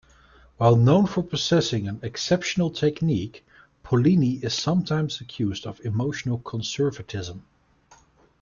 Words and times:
While 0.57 0.77
known 0.77 1.05
for 1.05 1.21
possessing 1.21 1.87
an 1.87 1.99
exceptional 2.01 2.71
technique, 2.71 3.45
Pollini 3.85 4.43
is 4.43 4.55
sometimes 4.55 5.21
accused 5.21 5.67
of 5.67 5.79
emotional 5.85 6.39
conservatism. 6.39 7.45